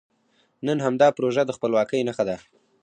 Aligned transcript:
نن 0.67 0.77
همدا 0.85 1.07
پروژه 1.17 1.43
د 1.45 1.51
خپلواکۍ 1.57 2.01
نښه 2.07 2.23
ده. 2.29 2.35